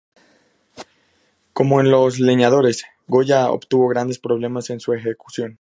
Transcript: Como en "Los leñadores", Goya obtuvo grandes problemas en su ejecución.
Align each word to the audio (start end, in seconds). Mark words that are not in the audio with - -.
Como 1.53 1.79
en 1.79 1.91
"Los 1.91 2.19
leñadores", 2.19 2.85
Goya 3.05 3.51
obtuvo 3.51 3.87
grandes 3.87 4.17
problemas 4.17 4.71
en 4.71 4.79
su 4.79 4.93
ejecución. 4.93 5.49